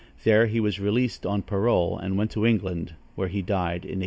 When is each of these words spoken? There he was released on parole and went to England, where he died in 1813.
There 0.23 0.47
he 0.47 0.59
was 0.59 0.79
released 0.79 1.27
on 1.27 1.43
parole 1.43 1.95
and 1.95 2.17
went 2.17 2.31
to 2.31 2.43
England, 2.43 2.95
where 3.13 3.27
he 3.27 3.43
died 3.43 3.85
in 3.85 3.99
1813. 3.99 3.99